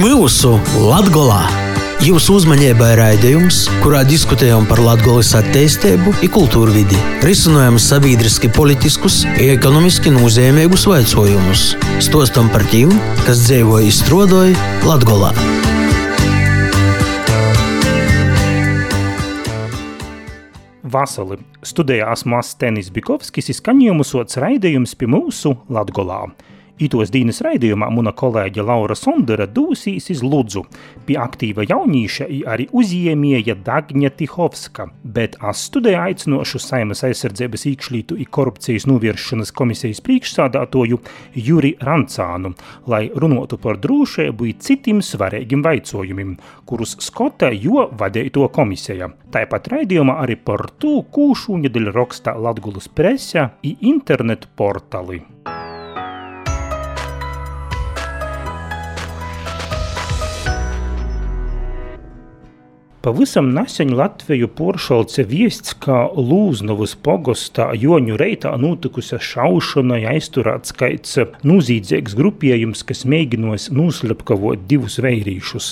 [0.00, 1.42] Pirmūsu Latgolā!
[2.00, 10.86] Jūsu uzmanībai raidījums, kurā diskutējam par Latvijas attīstību, kultūru vidi, risinām sabiedriski politiskus, ekonomiski nozīmīgus
[10.88, 11.64] jautājumus,
[12.00, 12.94] stostam par tiem,
[13.26, 14.56] kas dzīvo izstrādāja
[14.88, 15.34] Latvijā.
[20.96, 26.22] Vasali studējās Māsstenis Bikovskis, izskaņojumu sots raidījums pie mūsu Latgolā.
[26.80, 30.62] Itos dienas raidījumā mana kolēģe Laura Sondera dūsīs iz Ludzu
[31.04, 38.24] pie aktīva jaunīša arī uzjēmieja Dagņa Tihovska, bet es studēju aicinošu Saimas aizsardzības īkšlītu i
[38.24, 41.02] korupcijas novēršanas komisijas priekšsādātoju
[41.36, 42.54] Juri Rancānu,
[42.88, 49.12] lai runotu par drūšēbu i citiem svarīgiem vaicojumiem, kurus skota jo vadēja to komisija.
[49.36, 55.20] Tāpat raidījumā arī par to, kūšu nedēļa raksta Latgulas presa i internetu portali.
[63.00, 72.12] Pavisam nesen Latviju poršalce viests, ka Lūznavas pogostā Joņu reitā notikusi šaušana aizturēts skaits nozīdzīgs
[72.18, 75.68] grupējums, kas mēģinos noslepkavot divus veirīšus.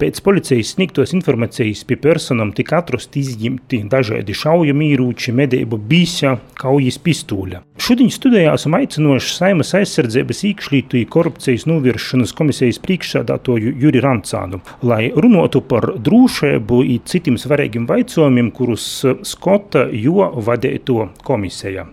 [0.00, 7.60] Pēc policijas sniegtos informācijas pie personam tika atrasti izņemti dažādi šaujamīrūči, medību bīsja, kaujas pistūļa.
[7.82, 15.60] Šodien studijā esam aicinoši Saimas aizsardzības īkšļītu korupcijas novēršanas komisijas priekšsēdātoju Juri Rancānu, lai runotu
[15.66, 21.86] par drūšēbu i citiem svarīgiem jautājumiem, kurus skota jo vadīja to komisija.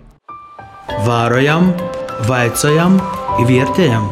[1.06, 1.74] Vārojam,
[2.28, 2.98] vaicājam,
[3.46, 4.10] vērtējam.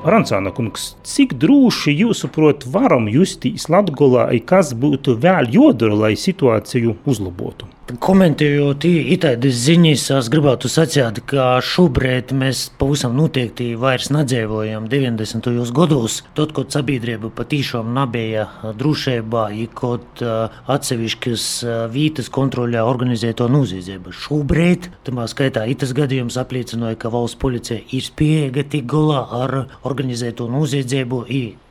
[0.00, 7.68] Rancāna kungs, cik droši jūsuprāt varam justies Latgolā, kas būtu vēl jodara, lai situāciju uzlabotu?
[7.98, 15.48] Komentējot itāļu ziņas, es gribētu sacīt, ka šobrīd mēs pavisam noteikti vairs nedzīvojam 90.
[15.74, 16.20] gados.
[16.36, 18.46] Tad, kad sabiedrība patiešām nebija
[18.78, 19.46] drošībā,
[19.80, 20.22] kad
[20.70, 21.46] atsevišķas
[21.90, 24.14] vietas kontrolē organizēto noziedzību.
[24.14, 29.56] Šobrīd, tamā skaitā, itas gadījums apliecināja, ka valsts policija ir spējīga tik galā ar
[29.88, 31.24] organizēto noziedzību,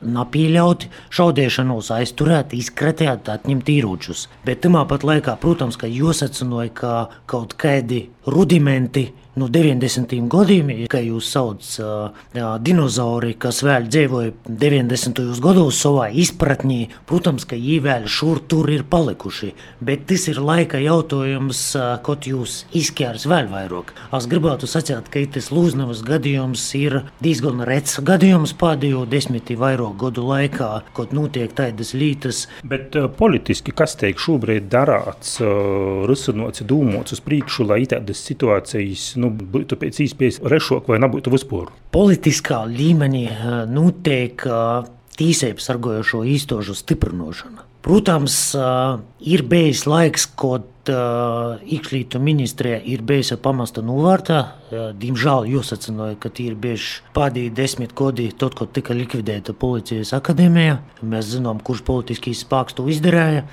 [0.04, 4.26] nepieļaut šaudēšanos, aizturēt, izkratēt, atņemt ieročus.
[4.44, 6.92] Bet tamā pat laikā, protams, ka jo nosacīja, ka
[7.30, 9.08] kaut kādi rudimenti
[9.40, 10.14] no 90.
[10.30, 12.14] gadiem, kā jūs saucat,
[12.64, 15.22] dinozauri, kas vēl dzīvoja 90.
[15.42, 19.52] gados savā izpratnē, protams, ka viņi vēl šur tur ir palikuši.
[19.84, 21.62] Bet tas ir laika jautājums,
[22.06, 23.94] kad jūs izķers vēl vairāk.
[24.16, 30.24] Es gribētu sacīt, ka tas Lūznavas gadījums ir diezgan rets gadījums pēdējo desmit vairāk gadu
[30.28, 32.44] laikā, kad notiek tādas lietas.
[32.66, 39.14] Bet uh, politiski, kas tiek šobrīd darāts, uh, risinots, dūmots uz priekšu, lai tādas situācijas
[39.20, 41.70] nu, būtu pēc iespējas rešāk vai nebūtu vispār?
[41.94, 47.66] Politiskā līmenī eh, notiek eh, tīsības sargojošo īstošu stiprināšana.
[47.84, 49.00] Protams, eh,
[49.32, 54.38] ir bijis laiks, kad iekšlietu ministrija ir bijusi pamesta novārtā.
[54.98, 60.80] Diemžēl jāsacīja, ka tie ir bijuši pēdējie desmit gadi, tad, kad tika likvidēta policijas akadēmija.
[61.06, 63.44] Mēs zinām, kurš politiskais spēks to izdarīja.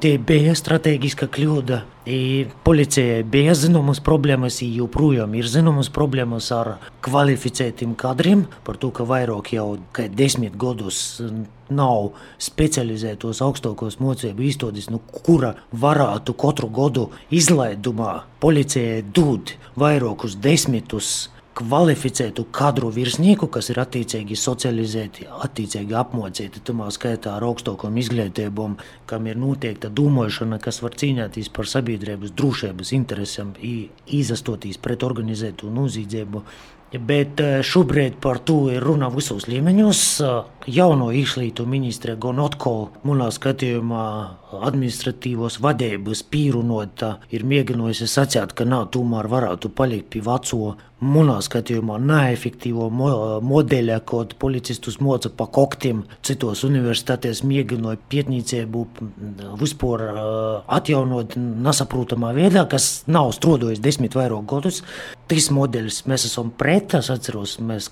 [0.00, 1.82] Tie bija strateģiska kļūda.
[2.06, 8.44] I policijai bija zināmas problēmas, joprojām ir zināmas problēmas ar kvalificētiem kadriem.
[8.62, 11.18] Par to, ka vairāk jau kā desmit gadus
[11.66, 21.32] nav specializētos augstākos mocību izstādes, nu, kura varētu katru gadu izlaidumā policijai dot vairākus desmitus
[21.56, 28.76] kvalificētu kadru virsnieku, kas ir attiecīgi socializēti, attiecīgi apmācīti, tamā skaitā ar augstākām izglītībām,
[29.08, 33.54] kam ir noteikta domāšana, kas var cīnīties par sabiedrības drošības interesēm,
[34.20, 36.44] izastoties pret organizētu noziedzību.
[37.06, 40.02] Bet eh, šobrīd par to ir runa visos līmeņos.
[40.66, 44.06] Jauno izglītu ministre gan atkal, manā skatījumā,
[44.66, 50.74] administratīvos vadības pīrunota, ir mēģinājusi sacīt, ka nav tomēr varētu palikt pie veco.
[50.96, 53.08] Manā skatījumā neefektīvo mo
[53.44, 58.84] modeļa, kad policistus moca pa koktiem, citos universitātēs mēģināja pietnīcību
[59.60, 60.06] vispār
[60.72, 64.80] atjaunot nesaprotamā veidā, kas nav strādājis desmit vairāk gadus.
[65.28, 67.90] Tas modelis mēs esam pret, es atceros, mēs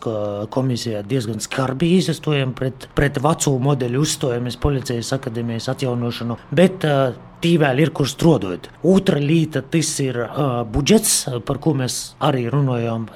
[0.54, 2.63] komisijā diezgan skarbi izstojam pret,
[2.96, 7.14] pret veco modeļu uzstojamies policijas akadēmijas atjaunošanu, bet uh,
[7.44, 8.70] tī vēl ir kur strādāt.
[8.88, 13.06] Otra lieta tas ir uh, budžets, par ko mēs arī runājam,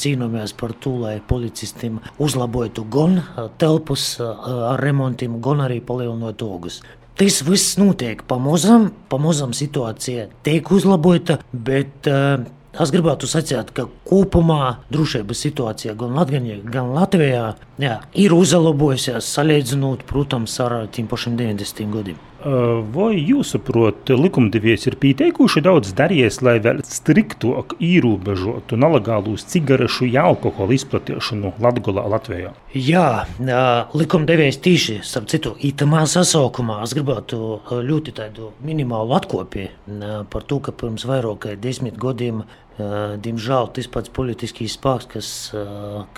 [0.00, 3.20] cīnāmies par to, lai policistiem uzlabotu gan
[3.60, 6.80] telpas uh, remontiem, gan arī palielinot ogus.
[7.14, 12.42] Tas viss notiek pamazām, pamazām situācija tiek uzlabota, bet uh,
[12.80, 20.06] es gribētu sacīt, ka kopumā drošības situācija gan Latvijā, gan Latvijā jā, ir uzlabojusies salīdzinot,
[20.10, 21.90] protams, ar tiem pašiem 90.
[21.94, 22.22] gadiem.
[22.44, 30.76] Vai jūsuprāt, likumdevējs ir pieteikuši daudz darījis, lai vēl striktāk ierobežotu nelegālus cigarešu un alkohola
[30.76, 32.04] izplatīšanu Latvijā?
[32.12, 32.52] Latvijā?
[32.76, 33.06] Jā,
[33.96, 37.40] likumdevējs tieši starp citu itamā sasaukumā es gribētu
[37.88, 42.44] ļoti tādu minimālu atkopiju par to, ka pirms vairāk kā desmit gadiem
[42.74, 45.28] Diemžēl tas pats politiskais spēks, kas,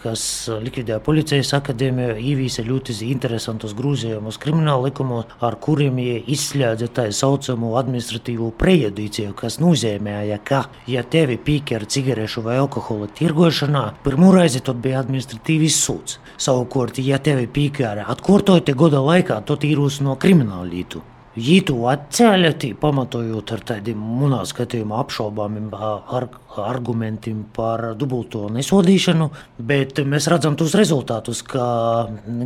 [0.00, 0.23] kas
[0.64, 8.49] likvidēja policijas akadēmiju, ievīsa ļoti interesantus grozījumus krimināla likumā, ar kuriem izslēdza tā saucamo administratīvo
[8.56, 15.03] prejudiciju, kas nozīmēja, ka, ja tevi pīķer cigarešu vai alkohola tirgošanā, pirmo reizi tad bija
[15.05, 16.17] administratīvs sūds.
[16.41, 21.05] Savukārt, ja tevi pīķēra atkārtoti gada laikā, tad uz no krimināla lītu.
[21.37, 29.29] Viņi to atcēla, pamatojot ar tādiem manā skatījumā apšaubāmiem ar, argumentiem par dubulto nesodīšanu,
[29.69, 31.67] bet mēs redzam tos rezultātus, ka,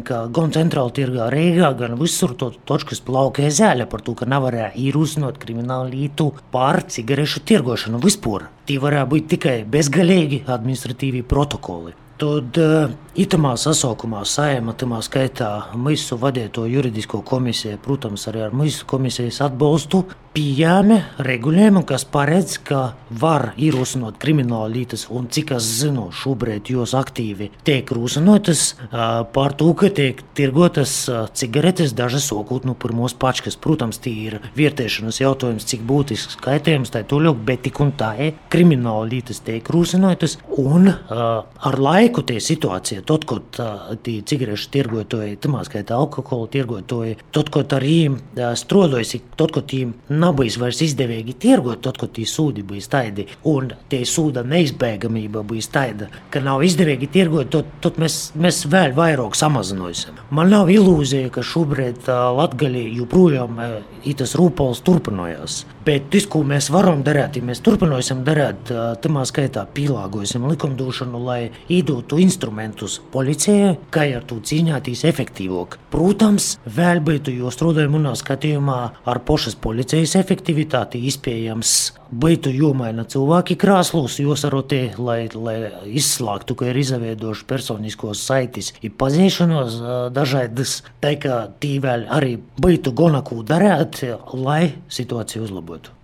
[0.09, 4.73] ka gan centrāla tirgā Rīgā, gan visur to točkas plaukē zēļa par to, ka nevarēja
[4.89, 8.51] īrūsnot kriminālu lītu par cigarešu tirgošanu vispār.
[8.69, 11.97] Tie varēja būt tikai bezgalīgi administratīvi protokoli.
[12.21, 18.85] Tad uh, itamā sasaukumā saima, tamā skaitā mūsu vadīto juridisko komisiju, protams, arī ar mūsu
[18.91, 20.03] komisijas atbalstu,
[20.37, 20.97] pieņēma
[21.27, 22.81] regulējumu, kas paredz, ka
[23.11, 29.57] var ierosināt krimināla lītas, un cik es zinu, šobrīd jūs aktīvi tiek rūsinotas uh, par
[29.59, 30.95] to, ka tiek tirgotas
[31.37, 33.59] cigaretes, dažas sokūt no pirmos pačkas.
[33.61, 38.39] Protams, tie ir vietēšanas jautājums, cik būtisks skaitījums, tā toļok, bet tik un tā ir
[38.53, 43.61] krimināla lītas tiek rūsinotas, un ar laiku tie situācija, tad, kad
[44.05, 49.75] tie cigarešu tirgotāji, tamā skaitā alkohola tirgotāji, tad, kad ar viņiem uh, strādājas, tad, kad
[49.75, 54.45] viņiem nav bijis vairs izdevīgi tirgot, tad, kad tie sūdi bija tādi, un tie sūda
[54.47, 60.21] neizbēgamība bija tāda, ka nav izdevīgi tirgot, tad, tad mēs, mēs vēl vairāk samazināsim.
[60.31, 63.79] Man nav ilūzija, ka šobrīd Latgalī joprojām uh,
[64.21, 65.63] tas rūpals turpinājās.
[65.87, 68.73] Bet tas, ko mēs varam darīt, ja mēs turpināsim darīt,
[69.05, 75.79] tamā skaitā pielāgosim likumdošanu, lai īdu iedot instrumentus policijai, kā ar to cīnīties efektīvāk.
[75.91, 81.77] Protams, vēl būtu, jo strādājot manā skatījumā ar pašas policijas efektivitāti, iespējams,
[82.11, 89.79] būtu jāmaina cilvēki krāslos, jāsarotē, lai, lai izslēgtu, ka ir izveidojuši personiskos saites, ir pazīšanos
[90.15, 94.03] dažādas, tā kā tī vēl arī būtu gana ko darīt,
[94.35, 95.95] lai situāciju uzlabotu.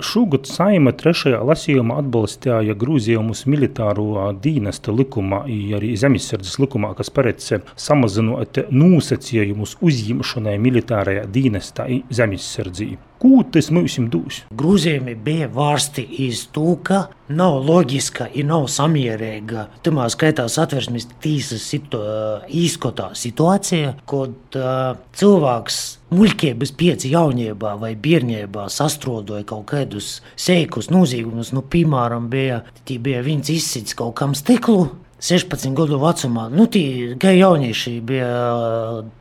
[0.00, 5.44] Šogad saima trešajā lasījumā atbalstīja grūzījumus militāro dienesta likumā,
[5.76, 12.94] arī zemesardzes likumā, kas paredz samazinot nosacījumus uzņemšanai militārajā dienestā zemesardzī.
[13.20, 14.38] Ko tas mums dos?
[14.56, 19.66] Grūzījumi bija vērsti uz to, ka nav loģiska un nav samierīga.
[19.84, 22.00] Tamā skaitā satversmes tīsas situ,
[22.48, 25.78] izskatā situācija, kad uh, cilvēks
[26.16, 31.52] muļķības pieci jaunībā vai bērnībā sastrodoja kaut kādus seikus noziegumus.
[31.52, 34.94] Nu, piemēram, bija, bija viens izsits kaut kam stiklu.
[35.20, 38.30] 16 gadu vecumā, nu, tie jaunieši bija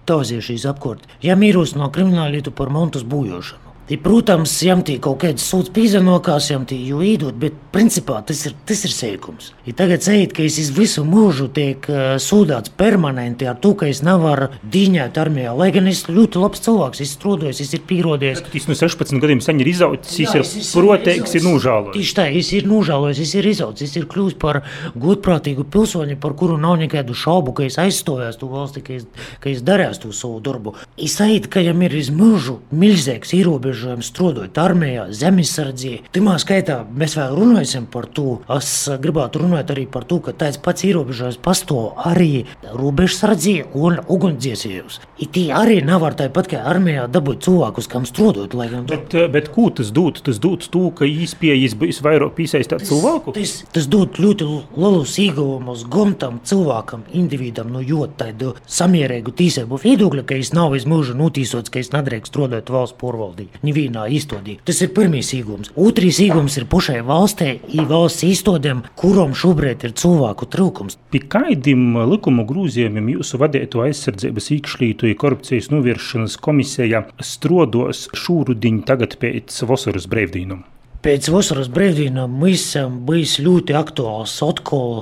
[0.07, 1.03] tauzieši apkārt.
[1.19, 3.68] Ja mīrus no kriminālītu par montus būjošanu.
[3.89, 8.43] I, protams, jām tie kaut kādas sūdzības pīzenokās, jām tie jau īdot, bet principā tas
[8.45, 9.47] ir, tas ir sēkums.
[9.65, 14.03] I tagad sēīt, ka es visu mūžu tiek uh, sūdāts permanenti ar to, ka es
[14.05, 18.43] nevaru dīņēt armijā, lai gan es ļoti labs cilvēks, es strādājos, es ir pierodies.
[18.45, 21.97] Tas no 16 gadiem sen ir izaucis, es ir proteiks, ir nožālojis.
[21.97, 24.61] Tieši tā, es ir nožālojis, es ir izaucis, es ir kļūst par
[25.01, 29.09] godprātīgu pilsoni, par kuru nav nekādu šaubu, ka es aizstāvēs to valsti, ka es,
[29.41, 30.77] ka es darēs to savu darbu.
[30.93, 35.93] Es sēīt, ka jām ir iz mūžu milzīgs ierobežojums ierobežojums strādājot armijā, zemesardzī.
[36.13, 38.39] Timā skaitā mēs vēl runāsim par to.
[38.51, 44.99] Es gribētu runāt arī par to, ka tāds pats ierobežojums pastāv arī robežsardzī un ugunsdziesējos.
[45.31, 48.55] Tie arī nevar tāpat kā armijā dabūt cilvēkus, kam strādājot.
[48.89, 50.21] Bet, eh, bet ko tas dod?
[50.23, 53.33] Tas dod to, ka īspējas būs vairāk piesaistīt cilvēku?
[53.33, 59.79] Tas, tas dod ļoti lielus ieguvumus gan tam cilvēkam, individam, no jo tādu samierīgu tīsību
[59.79, 64.57] viedokļa, ka es nav izmūžu notīsots, ka es nedrīkst strādāt valsts porvaldī nevienā izstādī.
[64.67, 65.71] Tas ir pirmais īgums.
[65.79, 67.59] Otrais īgums ir pušai valstī,
[67.89, 70.99] valsts izstādēm, kuram šobrīd ir cilvēku trūkums.
[71.13, 79.63] Pie kādiem likuma grūzījumiem jūsu vadīto aizsardzības iekšlietu korupcijas novēršanas komisija strodos šūrudiņu tagad pēc
[79.69, 80.65] vasaras brīvdīnām?
[80.99, 84.97] Pēc vasaras brīvdienām mēs esam bijis ļoti aktuāls atkal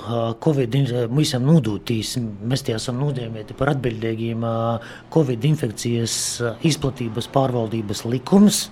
[0.45, 0.75] Covid,
[1.09, 4.45] mēs esam nodūtīs, mēs tie esam nodēmēti par atbildīgiem
[5.15, 6.19] Covid infekcijas
[6.69, 8.67] izplatības pārvaldības likums.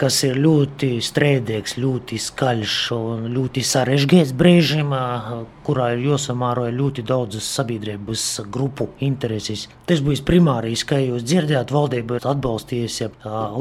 [0.00, 4.94] Kas ir ļoti strēdīgs, ļoti skaļš un ļoti sarežģīts brīžiem,
[5.66, 9.66] kurā ir jāsamāro ļoti daudzas sabiedrības grupu intereses.
[9.88, 13.10] Tas būs primārais, kā jūs dzirdējāt, valdība ir atbalstījusi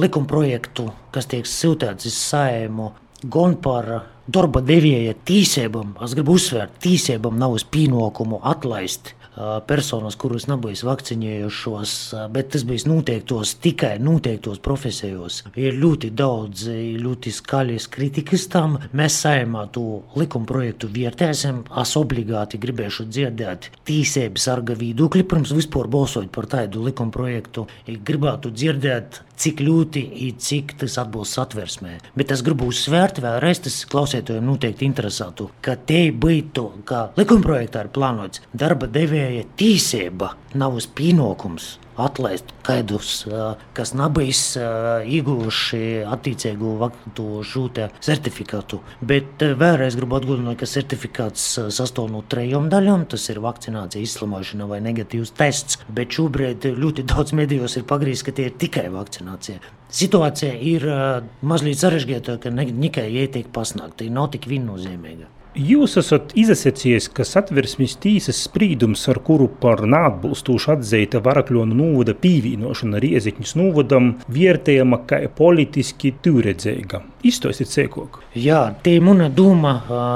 [0.03, 2.91] likumprojektu, kas tiek siltēts uz saimu
[3.23, 3.89] gan par
[4.27, 5.97] darba devēja tīsībām.
[6.03, 9.13] Es gribu uzsvērt, tīsībām nav uz pienākumu atlaist
[9.67, 11.93] personas, kuras nav bijis vakcinējušos,
[12.33, 15.41] bet tas bija noteiktos tikai noteiktos profesijos.
[15.59, 16.67] Ir ļoti daudz,
[17.01, 18.77] ļoti skaļas kritikas tam.
[18.93, 21.63] Mēs saimā to likuma projektu vērtēsim.
[21.81, 27.67] Es obligāti gribēšu dzirdēt tīsības sarga viedokļi, pirms vispār balsot par tādu likuma projektu.
[27.87, 31.97] Gribētu dzirdēt cik ļoti ir, cik tas atbilst satversmē.
[32.17, 37.93] Bet es gribu uzsvērt vēlreiz, tas klausētājiem noteikti interesētu, ka te būtu, kā likumprojektā ir
[37.95, 43.25] plānots, darba devēja tīsība nav uz pienākums atlaist kaidus,
[43.75, 46.73] kas nav bijis ieguvuši attiecīgu
[47.47, 47.65] šo
[48.03, 48.79] certifikātu.
[49.01, 53.05] Bet vēlreiz gribu atgādināt, ka certifikāts sastāv no trejām daļām.
[53.11, 55.79] Tas ir vakcinācija, izslimošana vai negatīvs tests.
[55.91, 59.61] Bet šobrīd ļoti daudz medijos ir pagrīzts, ka tie ir tikai vakcinācija.
[59.93, 60.87] Situācija ir
[61.45, 65.29] mazliet sarežģītāka, ka ne tikai ietiek pasniegta, nav tik viennozīmīga.
[65.53, 72.97] Jūs esat izsacījis, ka satversmes tiesas sprīdums, ar kuru par neatbilstošu atzīta Varakļonu novada pīvīnošana
[73.03, 77.03] Rieziņas novadam, vērtējama kā politiski tūredzīga.
[77.29, 78.23] Izstāstiet sēkok.
[78.33, 79.75] Jā, tie mana doma,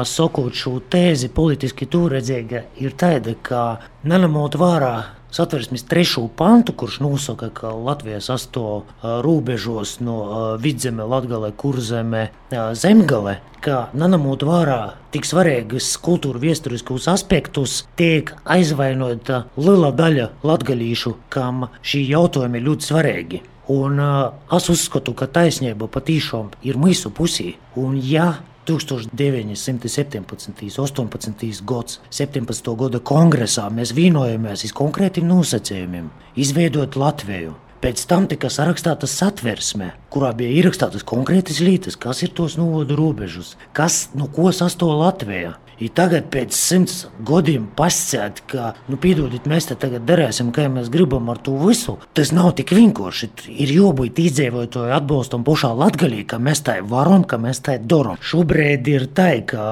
[0.09, 3.67] sakot šo tēzi politiski tūredzīga, ir tāda, ka
[4.09, 4.95] neņemot vērā
[5.31, 8.87] satversmes trešo pantu, kurš nosaka, ka Latvija sastāv
[9.25, 10.17] robežos no
[10.61, 12.29] vidzeme, latgale, kurzeme,
[12.73, 14.81] zemgale, ka nanamūt vārā
[15.11, 23.43] tik svarīgus kultūra vēsturiskos aspektus, tiek aizvainota liela daļa latgalīšu, kam šī jautājumi ļoti svarīgi.
[23.67, 27.49] Un uh, es uzskatu, ka taisnība patiešām ir mūsu pusē.
[27.75, 28.37] Un ja
[28.67, 30.79] 1917.
[30.79, 31.63] 18.
[31.67, 32.73] gads, 17.
[32.81, 37.55] gada kongresā mēs vienojamies uz konkrētiem nosacījumiem, izveidot Latviju.
[37.77, 43.53] Pēc tam tika sarakstīta satversme, kurā bija ierakstītas konkrētas lietas, kas ir tos novodu robežas,
[43.77, 45.53] kas no ko sastāv Latvija.
[45.77, 50.89] I tagad, pēc simts gadiem, pasakāt, ka, nu, piedodiet, mēs te tagad darīsim, kā mēs
[50.93, 51.97] gribam ar to visu.
[52.17, 53.29] Tas nav tik vienkārši.
[53.53, 58.17] Ir jābūt izdzīvotāju atbalstam pašā latgaļī, ka mēs tā varam, ka mēs tā darām.
[58.25, 59.67] Šobrīd ir tā, ka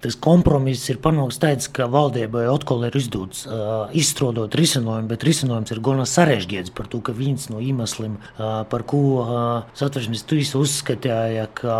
[0.00, 5.74] tas kompromiss ir panākts tāds, ka valdībai atkal ir izdots uh, izstrādāt risinājumu, bet risinājums
[5.74, 9.36] ir gana sarežģīts par to, ka viens no iemesliem, uh, par ko uh,
[9.78, 11.76] satversmes tūs uzskatīja, ka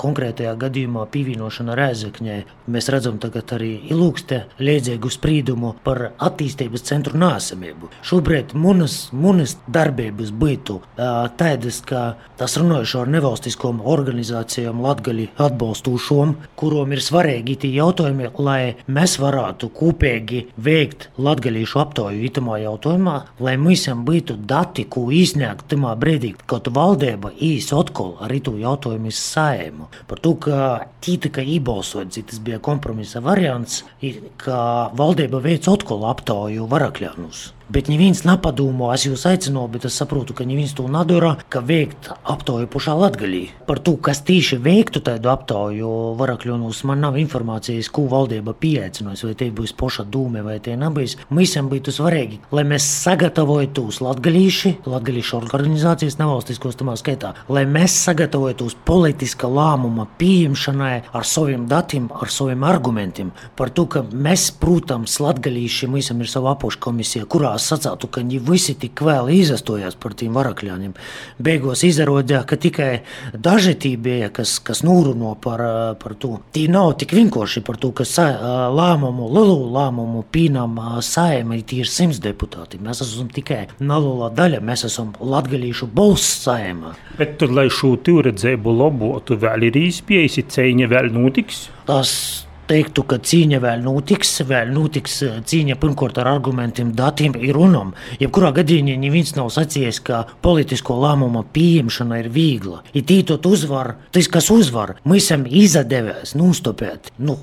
[0.00, 7.16] konkrētajā gadījumā pievienošana Rēzekņai mēs redzam, redzam tagad arī ilūkste liedzīgu sprīdumu par attīstības centru
[7.18, 7.88] nāsamību.
[8.04, 16.92] Šobrīd munas, munas darbības būtu tādas, ka tas runājuši ar nevalstiskām organizācijām latgali atbalstūšom, kurām
[16.92, 24.04] ir svarīgi tie jautājumi, lai mēs varētu kopīgi veikt latgalīšu aptauju itamā jautājumā, lai visam
[24.04, 29.88] būtu dati, ko izsniegt tamā brīdī, kad valdība īs atkal ar itu jautājumu izsaimu.
[30.08, 30.60] Par to, ka
[31.04, 37.52] tītika ībalsots, tas bija kompromiss kompromisa variants ir, ka valdība veic atkal aptauju varakļānus.
[37.68, 42.06] Bet neviens nepadomā, es jūs aicinu, bet es saprotu, ka neviens to nedara, ka veikt
[42.24, 43.42] aptauju pašā latgalī.
[43.68, 49.36] Par to, kas tieši veiktu tādu aptauju varakļonos, man nav informācijas, ko valdība pieaicinājusi, vai
[49.36, 51.18] tie būs poša dūme vai tie nebūs.
[51.28, 58.78] Visam būtu svarīgi, lai mēs sagatavotos latgalīši, latgalīšu organizācijas nevalstiskos tamā skaitā, lai mēs sagatavotos
[58.88, 63.36] politiska lēmuma pieņemšanai ar saviem datiem, ar saviem argumentiem.
[63.60, 68.38] Par to, ka mēs, protams, latgalīši, visam ir sava apakškomisija, kurā beigās sacītu, ka viņi
[68.40, 70.94] visi tik vēl izastojās par tiem varakļiem.
[71.38, 73.02] Beigās izrādījās, ka tikai
[73.34, 75.60] daži tie bija, kas, kas nūruno par,
[75.98, 76.40] par to.
[76.52, 81.88] Tie nav tik vienkārši par to, ka sa, lēmumu, lielu lēmumu pīnām saima tie ir
[81.88, 82.78] simts deputāti.
[82.78, 86.94] Mēs esam tikai neliela daļa, mēs esam latgalīšu balss saima.
[87.18, 91.68] Bet tur, lai šo tīredzēbu labotu, vēl ir īspējas, cīņa vēl notiks?
[91.88, 97.56] Tas teiktu, ka cīņa vēl notiks, vēl notiks eh, cīņa pirmkārt ar argumentiem, datiem ir
[97.56, 97.94] runām.
[98.22, 102.82] Jebkurā gadījumā neviens nav sacījis, ka politisko lēmumu pieņemšana ir viegla.
[102.94, 107.12] Ir tītot uzvar, tas, kas uzvar, mēs esam izadevies, nustopēt.
[107.18, 107.38] Nu,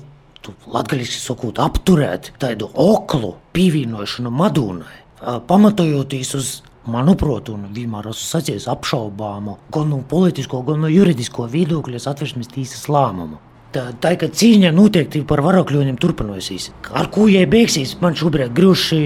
[0.70, 5.00] Latvijas sakot, apturēt tādu oklu pievienošanu Madonai,
[5.48, 6.50] pamatojoties uz
[6.86, 12.86] manuprāt, un vienmēr esmu sacījis apšaubāmu gan no politisko, gan no juridisko viedokļa atversmes tīsas
[12.92, 13.40] lēmumu.
[13.76, 16.70] Tā, tā ka cīņa noteikti par varakļiem turpināsies.
[16.96, 19.00] Ar ko jai beigsies, man šobrīd grūti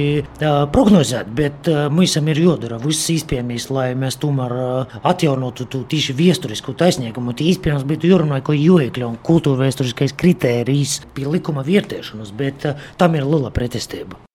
[0.75, 4.57] prognozēt, bet mums ir jādara viss iespējamais, lai mēs tomēr
[5.03, 7.35] atjaunotu to tieši vēsturisku taisnīgumu.
[7.41, 12.69] Iespējams, būtu jārunā, ko jāiekļauj kultūra vēsturiskais kritērijs pie likuma vērtēšanas, bet
[13.01, 14.30] tam ir liela pretestība.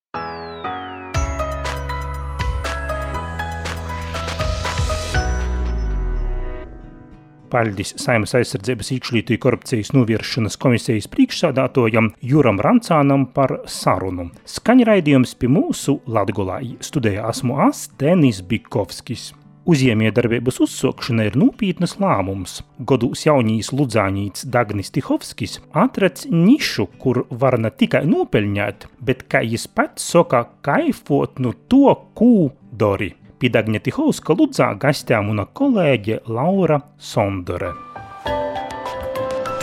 [7.55, 14.25] Paļģis Saimas aizsardzības iekšlietu korupcijas novēršanas komisijas priekšsādātojam Juram Rancānam par sarunu.
[14.43, 19.29] Skaņraidījums pie mūsu Latgolā studējā esmu es Denis Bikovskis.
[19.71, 22.59] Uzņēmējdarbības uzsākšana ir nopietnas lēmums.
[22.91, 29.69] Godus jaunīs Ludzānīts Dagnis Tihovskis atrads nišu, kur var ne tikai nopeļņēt, bet, kā jis
[29.71, 33.15] pats saka, kaifot no to, ko dori.
[33.45, 37.67] Pīdagņa Tihauska Ludzā gastē muna kolēģe Laura Sondore.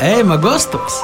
[0.06, 1.00] Ēma Gostoks!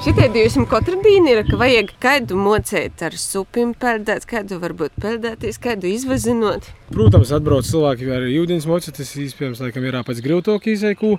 [0.00, 4.96] Šitie divi jums katru dienu ir, ka vajag kādu mocēt ar supim peldēt, kādu varbūt
[5.04, 6.72] peldēties, kādu izvazinot.
[6.92, 11.14] Protams, atbrauc cilvēki ar ūdens mocu, tas iespējams laikam ir pēc grūtākīs, ko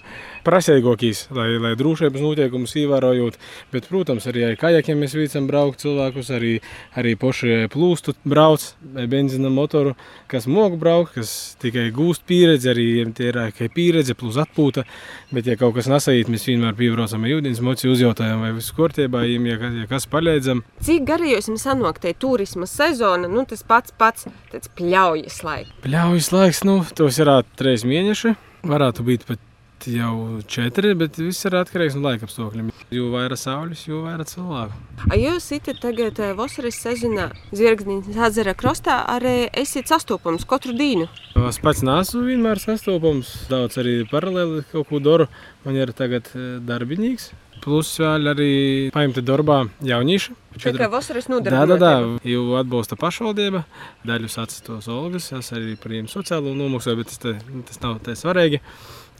[0.45, 3.39] prasīgākīs, lai, lai drošības noteikumus ievērojot.
[3.73, 6.51] Bet, protams, arī ar kajakiem mēs vicam braukt cilvēkus, arī,
[6.99, 8.67] arī poši plūstu brauc,
[9.09, 9.95] benzina motoru,
[10.29, 12.87] kas mog braukt, kas tikai gūst pieredzi, arī
[13.17, 14.85] tie ir tikai pieredze plus atpūta.
[15.33, 19.25] Bet, ja kaut kas nesajūt, mēs vienmēr piebraucam ar ūdens mocu, uzjautājam, vai viss kārtībā,
[19.25, 20.61] ja, ja kas palīdzam.
[20.85, 25.62] Cik garajos jums sanāktē turisma sezona, nu tas pats pats tāds pļaujas laiks?
[25.83, 28.35] Pļaujas laiks, nu, tos ir trīs mēneši.
[28.67, 29.49] Varētu būt pat
[29.89, 32.69] jau četri, bet viss ir atkarīgs no laika apstākļiem.
[32.93, 34.79] Jo vairāk saules, jo vairāk cilvēku.
[35.09, 41.09] A jūs esat tagad vasaras sezonā Zvirgznīs ezera krastā, arī esat sastopams katru dienu?
[41.49, 45.27] Es pats neesmu vienmēr sastopams, daudz arī paralēli kaut ko daru.
[45.65, 46.29] Man ir tagad
[46.67, 47.31] darbinīgs,
[47.63, 48.53] Plus vēl arī
[48.91, 50.35] paimti darbā jaunieši.
[50.75, 51.77] Kā vasaras nodarbinātība.
[51.79, 53.63] Jā, jā, jā, jau atbalsta pašvaldība.
[54.07, 57.37] Daļu sacītos Olgas, es arī par sociālo nomaksu, bet tas, te,
[57.69, 58.59] tas nav tā svarīgi.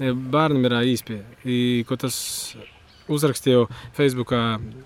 [0.04, 1.24] Bērnam ir īspēja,
[1.88, 2.18] ko tas
[3.12, 4.42] uzrakstīju Facebookā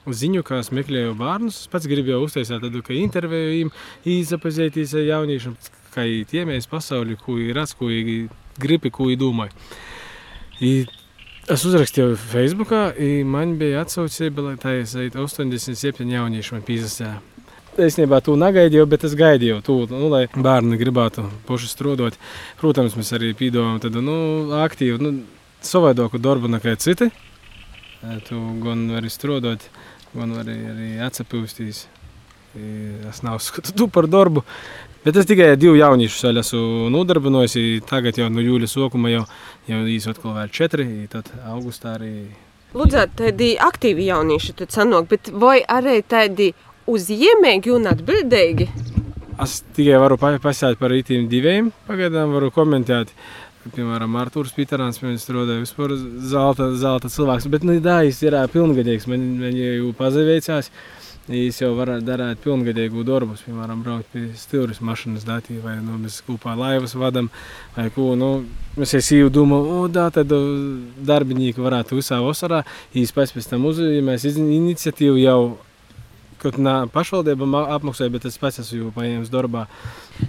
[0.05, 1.63] ziņu, kā es meklēju bērnus.
[1.63, 3.73] Es pats gribēju uztaisīt tādu interviju, viņiem
[4.13, 5.57] iepazīties ar jauniešiem,
[5.95, 8.29] kā tiemies pasauli, ko ir redz, ko ir
[8.61, 9.53] gribi, ko ir domāju.
[11.47, 12.73] Es uzrakstīju Facebook,
[13.23, 17.11] man bija tā ir 87 jaunieši man pīzasē.
[17.77, 22.17] Īstenībā to negaidīju, bet es gaidīju, to, nu, lai bērni gribētu paši strādāt.
[22.59, 24.17] Protams, mēs arī pīdām tādu nu,
[24.59, 25.13] aktīvu, nu,
[25.63, 27.13] savādāku darbu nekā citi.
[28.27, 29.69] Tu gan vari strādāt,
[30.17, 31.85] gan arī, arī atsapūstīs.
[33.07, 34.43] Es nav skatu par darbu,
[35.07, 37.53] Bet es tikai divu jauniešu vēl esmu nodarbinājis.
[37.87, 39.21] Tagad jau no jūlijas sākuma jau,
[39.69, 42.09] jau īsi atkal vēl četri, tad augustā arī.
[42.75, 46.49] Lūdzu, tādi aktīvi jaunieši tad sanāk, bet vai arī tādi
[46.91, 48.67] uzņēmēji un atbildīgi?
[49.39, 53.15] Es tikai varu pasēt par rītiem diviem, pagaidām varu komentēt.
[53.71, 55.95] Piemēram, Arthurs Pitārns, viņš strādāja vispār
[56.33, 60.67] zelta, zelta cilvēks, bet nu, tā ir pilngadīgs, man, man jau pazaveicās.
[61.27, 66.21] Viņš jau var darīt pilngadīgu darbu, piemēram, braukt pie stūres mašīnas datī, vai nu, mēs
[66.23, 67.27] kopā laivas vadām,
[67.75, 68.13] vai ko.
[68.15, 68.29] Nu,
[68.79, 70.31] mēs jau domājam, o, da, tad
[71.09, 72.61] darbinieki varētu visā vasarā.
[72.95, 75.39] Viņš pēc, tam uzņēmēs iniciatīvu jau
[76.39, 79.67] kaut kā pašvaldība apmaksāja, bet es pats esmu jau paņēmis darbā.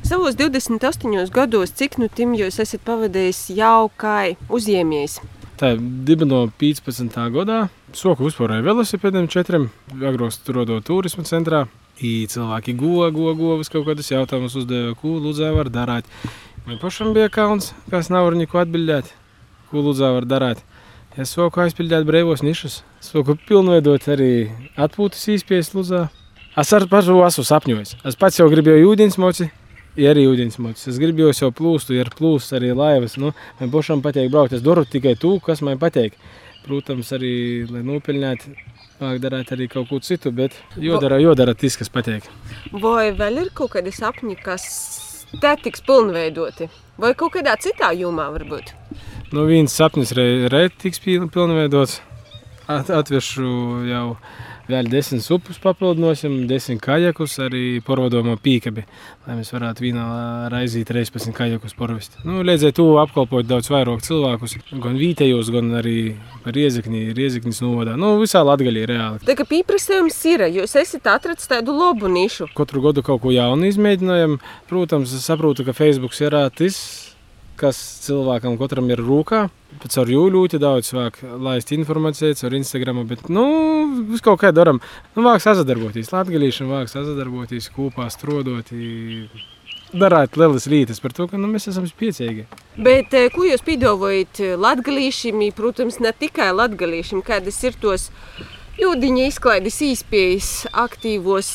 [0.02, 5.20] Savos 28 gados, cik nu tim jūs esat pavadījis jau kā uzņēmējs?
[5.58, 7.16] Tā ir dibināta 15.
[7.34, 7.56] gadā.
[7.96, 9.64] Soku uzpārēja velosipēdiem četriem,
[9.98, 11.64] agrāk strādājot turisma centrā.
[11.98, 16.06] I cilvēki goja, goja, goja, kaut kādus jautājumus uzdeva, ko lūdzu var darīt.
[16.62, 19.10] Man pašam bija kauns, kas nav var neko atbildēt,
[19.72, 20.62] ko lūdzu var darīt.
[21.18, 24.32] Es soku aizpildīt brīvos nišas, soku pilnveidot arī
[24.78, 26.04] atpūtas īspējas lūdzu.
[26.58, 27.96] Es ar pašu esmu sapņojis.
[28.06, 29.50] Es pats jau gribēju ūdens moci,
[29.98, 30.88] ir arī ūdensmocis.
[30.92, 33.18] Es gribēju jau plūstu, ir plūsts arī laivas.
[33.20, 34.54] Nu, man pašam patīk braukt.
[34.56, 36.16] Es daru tikai to, kas man patīk.
[36.64, 37.32] Protams, arī,
[37.70, 38.52] lai nopelnītu,
[39.00, 42.26] vajag darīt arī kaut ko citu, bet jodara, jodara tas, kas patīk.
[42.74, 44.66] Vai vēl ir kaut kādi sapņi, kas
[45.40, 46.68] te tiks pilnveidoti?
[47.00, 48.74] Vai kaut kādā citā jomā varbūt?
[49.32, 52.02] Nu, viens sapnis reiz tiks pilnveidots.
[52.68, 53.48] At, atvešu
[53.88, 54.06] jau
[54.68, 58.84] vēl desmit supus papildināsim, desmit kajakus, arī porvadomo pīkabi,
[59.26, 60.06] lai mēs varētu vienā
[60.52, 62.18] raizī 13 kajakus porvest.
[62.28, 65.96] Nu, Līdz ar to apkalpot daudz vairāk cilvēkus, gan vietējos, gan arī
[66.46, 67.96] Riezikņī, Riezikņas novadā.
[68.00, 69.24] Nu, visā Latgaļī reāli.
[69.28, 72.50] Tā kā pieprasījums ir, jūs esat atradis tādu labu nišu.
[72.56, 74.38] Katru gadu kaut ko jaunu izmēģinājam.
[74.68, 77.07] Protams, saprotu, ka Facebook ir tas
[77.58, 79.46] kas cilvēkam katram ir rūkā.
[79.82, 83.44] Pēc ar jūlu ļoti daudz vāk laist informāciju caur Instagram, bet, nu,
[84.08, 84.80] visu kaut kā daram.
[85.14, 88.72] Nu, vāk sazadarboties, latgalīšana vāk sazadarboties, kopā strodot.
[89.88, 92.44] Darāt lielas lietas par to, ka nu, mēs esam spēcīgi.
[92.76, 98.10] Bet eh, ko jūs piedāvājat latgalīšiem, protams, ne tikai latgalīšiem, kādas ir tos
[98.78, 100.52] jūdiņa izklaides īspējas
[100.86, 101.52] aktīvos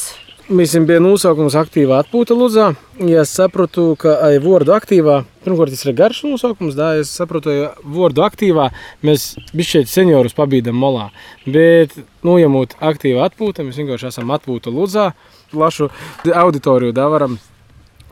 [0.52, 2.66] Mēs bijām nosaukums aktīvā atpūta Lūdzā.
[3.08, 7.54] Ja es sapratu, ka ai vārdu aktīvā, pirmkārt, tas ir garš nosaukums, da es saprotu,
[7.62, 8.66] ka vārdu aktīvā
[9.08, 11.06] mēs bišķiet seniorus pabīdam malā.
[11.48, 11.96] Bet,
[12.28, 15.14] nu, ja mūtu aktīva atpūta, mēs vienkārši esam atpūta Lūdzā,
[15.56, 15.88] plašu
[16.28, 17.40] auditoriju da varam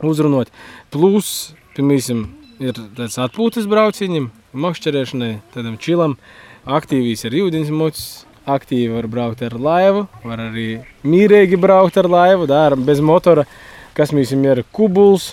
[0.00, 0.48] uzrunot.
[0.88, 2.30] Plus, piemēram,
[2.64, 6.16] ir tāds atpūtas brauciņam, makšķerēšanai, tādam čilam,
[6.64, 8.10] aktīvīs ir jūdiņas mocis,
[8.46, 10.66] aktīvi var braukt ar laivu, var arī
[11.06, 13.46] mīrīgi braukt ar laivu, da, bez motora,
[13.94, 15.32] kas mums ir kubuls,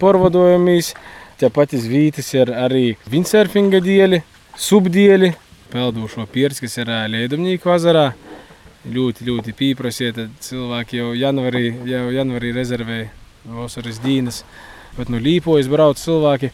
[0.00, 0.94] porvadojamies.
[1.42, 4.20] Tāpat izvītas ir arī windsurfinga dieli,
[4.54, 5.32] subdieli,
[5.72, 8.12] peldošo pierci, kas ir Liedumnīku ezerā.
[8.82, 13.10] Ļoti, ļoti pieprasiet, cilvēki jau janvarī, jau janvarī rezervēja
[13.46, 14.40] vasaras dienas,
[14.96, 16.50] bet nu līpojas brauc cilvēki.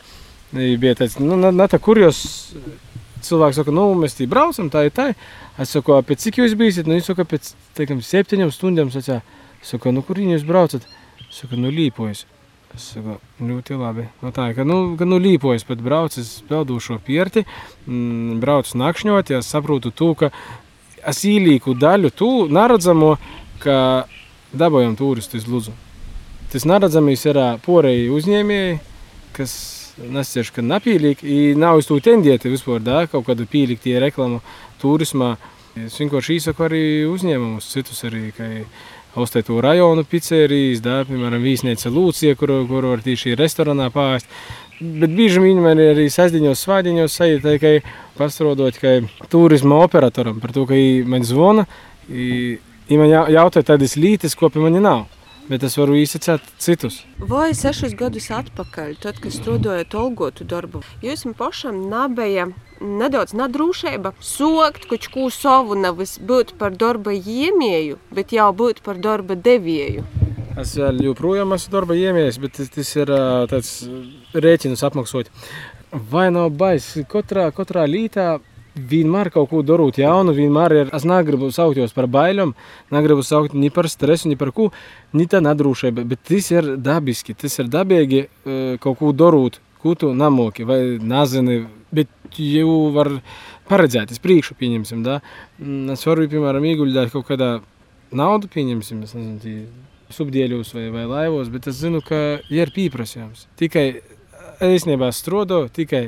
[0.53, 2.21] Bija tāds, nu, ne tā kurjos
[3.25, 5.11] cilvēks saka, nu, mēs tī braucam, tā ir tā.
[5.61, 6.89] Es saku, pēc cik jūs bijat?
[6.89, 8.93] Nu, viņš saka, pēc teikam, septiņām stundām.
[8.95, 9.11] Es
[9.67, 10.87] saku, nu, kur jūs braucat?
[11.29, 12.25] Es saku, nu, līpojas.
[12.77, 14.07] Es saku, ļoti labi.
[14.23, 17.45] Nu, tā, ka, nu, ka, nu līpojas, bet braucu uz peldošo pierti,
[17.87, 20.31] mm, braucu nakšņot, ja saprotu to, ka
[21.09, 23.17] es īlīku daļu tu neredzamo,
[23.63, 24.07] ka
[24.53, 25.75] dabojam turistu iz Ludzu.
[26.53, 28.79] Tas neredzamīs ir porēji uzņēmēji,
[29.37, 29.57] kas
[29.99, 34.41] napīlīgi, i nav uz to tendieti vispār, da, kaut kādu pīlīgi tie reklamu
[34.83, 35.37] turismā.
[35.79, 38.47] Es vienkārši īsaku arī uzņēmumus, citus arī, ka
[39.19, 44.29] Austēto rajonu pizzerijas, da, piemēram, Vīsnēca Lūcija, kur, kur var tīši restorānā pāst.
[44.79, 47.73] Bet bieži viņi man arī sasdiņos, svādiņos sajūta, ka
[48.19, 49.01] pastrodot, ka
[49.33, 51.67] turisma operatoram par to, ka man zvona,
[52.07, 55.09] i, i man jautā tādas lītes, ko pie mani nav
[55.49, 57.03] bet es varu izsacīt citus.
[57.19, 62.49] Vai sešus gadus atpakaļ, tad, kad strādājot algotu darbu, jums pašam nebija
[62.81, 69.01] nedaudz nadrūšība, sokt kaut ko savu, nevis būt par darba iemēju, bet jau būt par
[69.03, 70.05] darba devēju.
[70.59, 73.13] Es vēl joprojām esmu darba iemējis, bet tas, tas ir
[73.51, 73.73] tāds
[74.35, 75.31] rēķinus apmaksot.
[76.11, 78.37] Vai nav baisi katrā, katrā lītā
[78.91, 80.93] vienmēr kaut ko darīt jaunu, vienmēr ir.
[80.97, 82.55] Es negribu saukties par bailēm,
[82.95, 84.71] negribu saukt ni par stresu, ni par ko,
[85.17, 86.07] ni tā nedrošība.
[86.09, 88.27] Bet tas ir dabiski, tas ir dabīgi
[88.85, 91.65] kaut ko darīt, ko tu nemoki vai nezini.
[91.95, 93.15] Bet jau var
[93.71, 95.01] paredzēt, es priekšu pieņemsim.
[95.07, 95.21] Da?
[95.57, 97.55] Mm, es varu, piemēram, ieguldīt kaut kādā
[98.13, 99.63] naudu, pieņemsim, es nezinu,
[100.13, 103.47] subdieļos vai, vai laivos, bet es zinu, ka ir pieprasījums.
[103.61, 103.87] Tikai
[104.65, 106.03] īstenībā strādāju tikai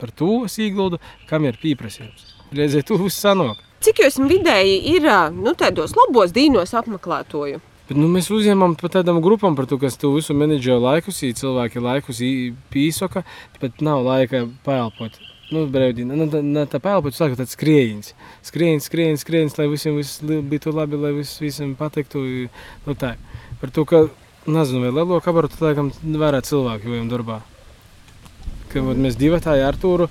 [0.00, 2.36] par to sīguldu, kam ir pieprasījums.
[2.56, 3.60] Reizē tu viss sanāk.
[3.80, 7.60] Cik jūs vidēji ir nu, tādos labos dīnos apmeklētoju?
[7.90, 11.34] Bet, nu, mēs uzņemam par tādām grupām, par to, kas tu visu menedžē laikus, ja
[11.34, 12.20] cilvēki laikus
[12.70, 13.24] pīsoka,
[13.62, 15.16] bet nav laika pēlpot.
[15.50, 18.12] Nu, brīvdien, nu, tā, tā pēlpot, saka, tāds skrējiens.
[18.46, 22.22] Skrējiens, skrējiens, skrējiens, lai visiem viss būtu labi, lai vis, visiem patiktu.
[22.86, 23.16] Nu, tā.
[23.58, 24.04] Par to, ka,
[24.46, 27.40] nezinu, vai lielo kabaru, tad, laikam, vairāk cilvēku jau darbā
[28.72, 30.10] ka mēs divi tā ar Artūru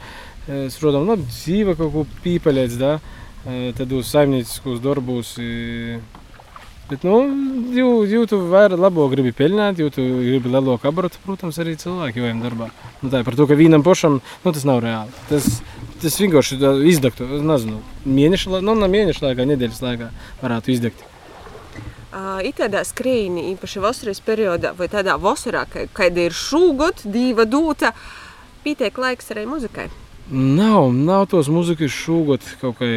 [0.50, 2.96] strādājam, nu, dzīve kaut ko pīpeļēc, da,
[3.78, 5.36] tādos saimnieciskos darbos.
[6.90, 7.20] Bet, nu,
[7.76, 12.72] jū, jūtu vairāk labo gribi peļņāt, jūtu gribi lielo kabarotu, protams, arī cilvēki vajag darbā.
[13.04, 15.14] Nu, tā ir par to, ka vienam pašam, nu, tas nav reāli.
[15.30, 15.60] Tas,
[16.02, 16.58] tas vienkārši
[16.90, 20.10] izdegtu, nezinu, mēneša, nu, ne mēneša laikā, nedēļas laikā
[20.42, 21.06] varētu izdegt.
[22.10, 27.94] Uh, ir tādā skrīnī, īpaši vasaras periodā, vai tādā vasarā, kad ir šūgot, diva dūta,
[27.94, 28.29] uh,
[28.64, 29.90] pietiek laiks arī muzikai?
[30.30, 32.90] Nav, nav tos muzikas šūgot kaut kā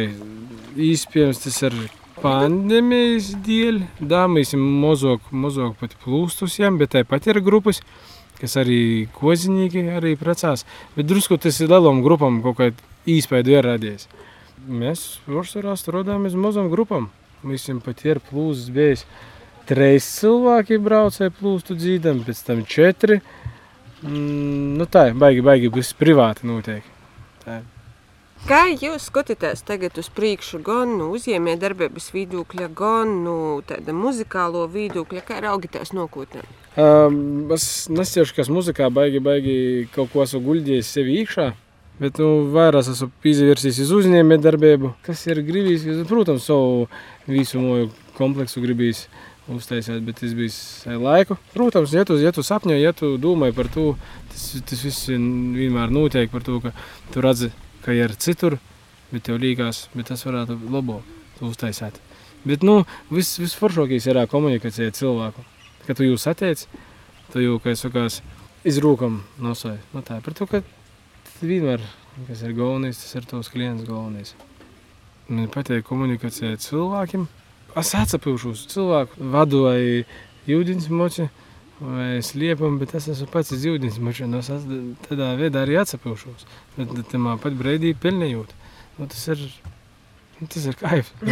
[0.77, 1.77] īspējams, tas ir
[2.21, 3.79] pandēmijas dēļ.
[3.99, 7.81] Da, mēs mozog, mozog pat plūstusiem, bet tāpat ir grupas,
[8.39, 10.65] kas arī kozinīgi arī precās.
[10.97, 12.69] Bet drusku tas ir lielām grupām kaut kā
[13.09, 14.07] īspēju ir radies.
[14.63, 17.09] Mēs pārsvarā strādājamies mazām grupām.
[17.43, 19.07] Jau pat ir plūstas bijis.
[19.67, 23.19] Trīs cilvēki braucēja plūstu dzīdam, pēc tam četri.
[24.03, 26.91] Mm, nu tā ir baigi, baigi, būs privāti noteikti.
[27.45, 27.61] Tā.
[28.43, 34.65] Kā jūs skatāties tagad uz priekšu, gan no uzņēmēja darbības viedokļa, gan no tāda muzikālo
[34.73, 36.43] viedokļa, kā raugitās nākotnē?
[36.75, 39.55] Um, es nesiešu, kas muzikā baigi, baigi
[39.95, 41.53] kaut ko esmu guļģējis sevi iekšā.
[42.03, 46.89] Bet nu, vairāk esmu izvērsījis uz uzņēmēju darbību, kas ir gribījis, protams, savu
[47.29, 49.05] visu moju kompleksu gribījis
[49.51, 51.37] uztaisīt, bet tas bija laiku.
[51.53, 53.93] Protams, ja tu, ja tu sapņo, ja tu domā par to,
[54.31, 56.73] tas, tas viss vienmēr notiek par to, ka
[57.13, 57.51] tu redzi,
[57.83, 58.57] ka ir citur,
[59.11, 61.99] bet tev liekas, bet tas varētu labāk uztaisīt.
[62.43, 65.43] Bet nu, viss vis foršākais ir komunikācija cilvēku.
[65.87, 66.65] Kad tu jūs attiec,
[67.31, 68.21] tu jau, kā es sakās,
[68.67, 69.77] izrūkam nosai.
[69.95, 70.63] Nu, tā, par to, ka
[71.43, 71.83] vienmēr,
[72.27, 74.35] kas ir galvenais, tas ir tos klients galvenais.
[75.27, 77.27] Man patīk komunikācija cilvēkiem,
[77.79, 79.79] es atcepīšos cilvēku, vadu vai
[80.49, 81.29] jūdziņas moči,
[82.17, 83.53] es liepam, bet es esmu pats
[83.99, 84.51] moči, un es
[85.07, 86.45] tādā veidā arī atcepīšos.
[86.77, 88.53] Bet tamā pat brīdī pelnējot.
[88.99, 89.41] Nu, tas ir,
[90.39, 91.13] nu, tas ir kaif.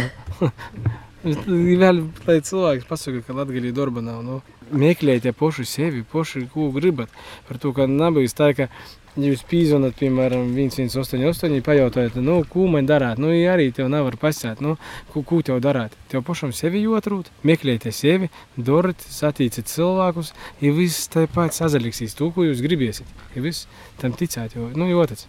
[1.22, 4.24] Vēl lai cilvēks pasaka, ka Latvijā darba nav.
[4.26, 4.40] Nu,
[4.74, 7.12] meklējiet pašu sevi, pašu, ko gribat.
[7.46, 8.66] Par to, ka nebūs tā, ka
[9.12, 13.18] Jūs pīzonat, piemēram, 188, pajautājat, nu, ko man darāt.
[13.20, 14.78] Nu, ja arī tev nevar pasēt, nu,
[15.12, 15.92] ko, ko tev darāt.
[16.08, 20.30] Tev pašam sevi jotrūt, meklējiet sevi, doriet, satīciet cilvēkus,
[20.64, 23.10] ja viss tāpat sazaliksīs to, ko jūs gribiesiet.
[23.36, 23.66] Ja viss
[24.00, 25.26] tam ticēt, jo, nu, jotats.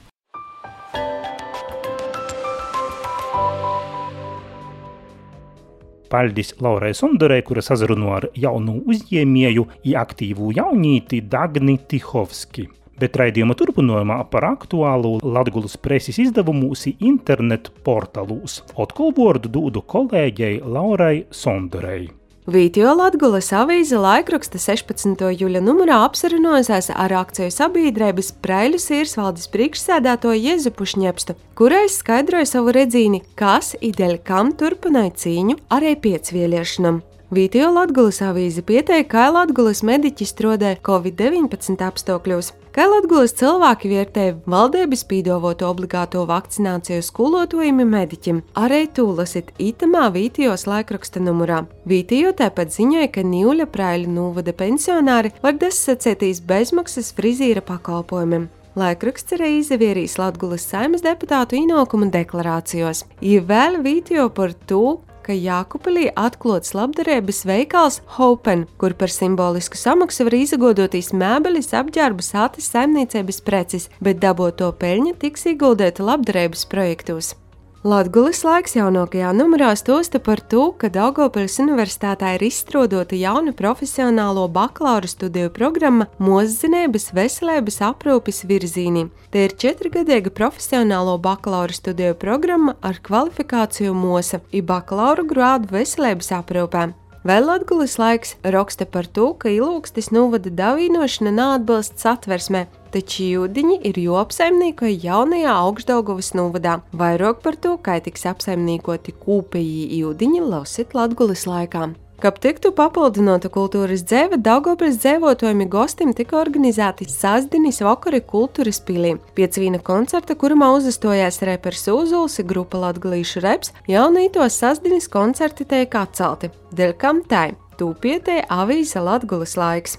[6.14, 9.68] Paldies Laurai Sondarei, kura sazrunāja ar jaunu uzņēmēju,
[10.06, 12.70] aktīvu jaunīti Dagni Tihovski
[13.00, 18.62] bet raidījuma turpinājumā par aktuālu Latvijas preses izdevumos internetu portālūs.
[18.80, 22.12] Atkal vārdu dūdu kolēģei Laurai Sondarei.
[22.44, 25.22] Vītio Latgulas avīze laikraksta 16.
[25.40, 33.22] jūļa numurā apsarunājās ar akciju sabiedrības Praiļu sīrsvaldes priekšsēdēto Jezupu Šņepstu, kurai skaidroja savu redzīni,
[33.40, 37.00] kas ideļ kam turpināja cīņu arī piecvieliešanam.
[37.34, 45.04] Vītio Latgulas avīze pieteikta, ka Latgulas mediķi strādē Covid-19 apstākļos, ka Latgulas cilvēki vērtē valdības
[45.10, 48.42] pīdovotu obligāto vakcināciju skolotojumi mediķim.
[48.58, 51.64] Arī tūlasit itamā Vītijos laikraksta numurā.
[51.90, 58.50] Vītijo tāpat ziņoja, ka Nīļa Praiļa novada pensionāri var desacētīs bezmaksas frizīra pakalpojumiem.
[58.74, 63.04] Laikraksts arī izdevērīs Latvijas saimnes deputātu ienākumu deklarācijos.
[63.22, 70.28] Ja vēl video par to, ka Jākupilī atklāts labdarības veikals Hopen, kur par simbolisku samaksu
[70.28, 77.36] var izagodotīs mēbeles, apģērbus, atas saimniecības preces, bet daboto peļņa tiks ieguldīta labdarības projektos.
[77.84, 85.10] Latvijas laiks jaunākajā numurā stosta par to, ka Daugopils Universitātē ir izstrādāta jauna profesionālo bakalaura
[85.12, 89.10] studiju programma Mūzzinības veselības aprūpes virzīnī.
[89.36, 96.86] Te ir četrgadīga profesionālo bakalaura studiju programma ar kvalifikāciju MOSA, ir bakalaura grādu veselības aprūpē.
[97.28, 102.64] Vēl Latvijas laiks raksta par to, ka ilūgstis novada davīnošana neatbilst satversmē,
[102.94, 106.80] taču jūdiņi ir joapsaimnieko jaunajā augstdaugavas novadā.
[106.94, 111.92] Vairāk par to, kā tiks apsaimniekoti kūpēji jūdiņi, lausit Latvijas laikā.
[112.24, 119.18] Kad tiktu papildināta kultūras dzēve, Daugopils dzēvotojumi gostim tika organizēti sasdinis vakari kultūras pilī.
[119.36, 126.54] Piecvīna koncerta, kurumā uzastojās repers Uzuls, grupa Latgalīšu reps, jaunītos sasdinis koncerti tiek atcelti.
[126.72, 127.58] Dēļ kam tai?
[127.76, 129.98] Tūpietē avīze Latgulas laiks.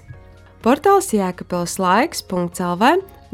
[0.65, 2.87] Portāls Jēkabils laiks.lv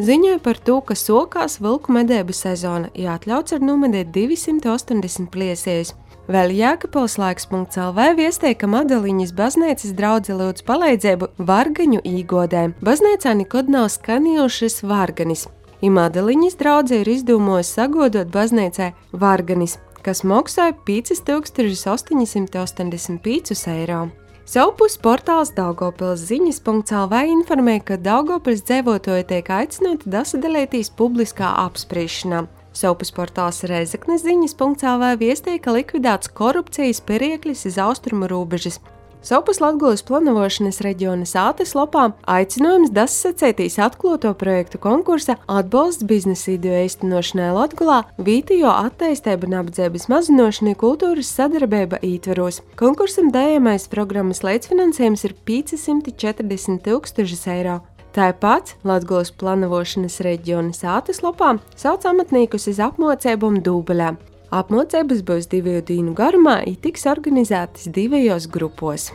[0.04, 5.96] ziņoja par to, ka sokās vilku medēbu sezona jāatļauts ar numedēt 280 pliesējas.
[6.28, 12.76] Vēl Jēkabals laiks.CLV viestēja, ka Madaliņas baznīcas draudze lūdz palīdzību vargaņu īgodē.
[12.84, 15.48] Baznīcā nekad nav skanījušas varganis.
[15.80, 24.12] Imādaliņas draudze ir izdomājusi sagodot baznīcai varganis, kas maksāja 5885 eiro.
[24.52, 32.42] Savpus portāls Daugopils ziņas.lv informē, ka Daugopils dzēvotoji tiek aicināti dasadalītīs publiskā apspriešanā.
[32.76, 38.82] Savpus portāls Reizeknes ziņas.cl viestīja, ka likvidēts korupcijas perieklis iz austrumu robežas.
[39.22, 47.52] Savpus Latvijas plānošanas reģiona sātes lopā aicinājums dasacētīs atklāto projektu konkursa atbalsts biznesa ideju īstenošanai
[47.54, 52.64] Latvijā, vītījo attīstību un apdzēbas mazinošanai kultūras sadarbība ītveros.
[52.82, 57.78] Konkursam dējamais programmas līdzfinansējums ir 540 tūkstoši eiro.
[58.18, 64.16] Tāpat Latvijas plānošanas reģiona sātas lopā sauc amatniekus uz apmācībām Dūbeļā.
[64.52, 69.06] Apmācības būs divu dienu garumā, un tiks organizētas divos grupos.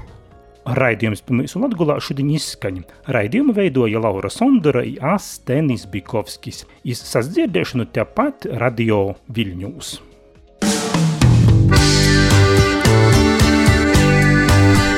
[0.64, 2.86] Raidījums pirmais Latvijā šodien izskaņa.
[3.12, 6.64] Raidījumu veidoja Laura Sondora un Astenis Bikovskis.
[6.88, 9.92] Iz sasdzirdēšanu tepat radio Viļņūs.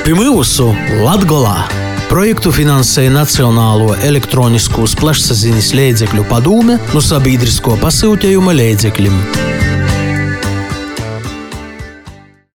[0.07, 0.71] Pirmūsu
[1.03, 1.67] Latgolā!
[2.07, 9.21] Projektu finansēja Nacionālo elektronisko plašsaziņas līdzekļu padome no sabiedrisko pasūtījuma līdzekļiem.